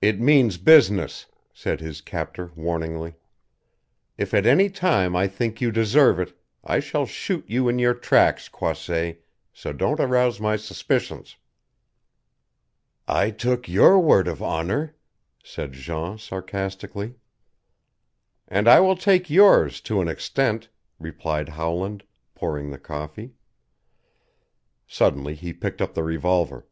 "It 0.00 0.20
means 0.20 0.58
business," 0.58 1.26
said 1.52 1.80
his 1.80 2.00
captor 2.02 2.52
warningly. 2.54 3.14
"If 4.16 4.32
at 4.32 4.46
any 4.46 4.68
time 4.70 5.16
I 5.16 5.26
think 5.26 5.60
you 5.60 5.72
deserve 5.72 6.20
it 6.20 6.38
I 6.62 6.78
shall 6.78 7.04
shoot 7.04 7.46
you 7.50 7.68
in 7.68 7.80
your 7.80 7.94
tracks, 7.94 8.48
Croisset, 8.48 9.24
so 9.52 9.72
don't 9.72 9.98
arouse 9.98 10.38
my 10.38 10.54
suspicions." 10.54 11.34
"I 13.08 13.32
took 13.32 13.66
your 13.66 13.98
word 13.98 14.28
of 14.28 14.40
honor," 14.40 14.94
said 15.42 15.72
Jean 15.72 16.16
sarcastically. 16.16 17.16
"And 18.46 18.68
I 18.68 18.78
will 18.78 18.94
take 18.96 19.30
yours 19.30 19.80
to 19.80 20.00
an 20.00 20.06
extent," 20.06 20.68
replied 21.00 21.48
Howland, 21.48 22.04
pouring 22.36 22.70
the 22.70 22.78
coffee. 22.78 23.32
Suddenly 24.86 25.34
he 25.34 25.52
picked 25.52 25.82
up 25.82 25.94
the 25.94 26.04
revolver. 26.04 26.68